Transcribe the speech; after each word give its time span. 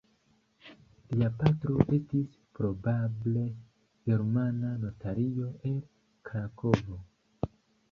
Lia 1.15 1.27
patro 1.41 1.85
estis 1.97 2.39
probable 2.61 3.45
germana 4.13 4.73
notario 4.87 5.53
el 5.73 5.79
Krakovo. 6.33 7.01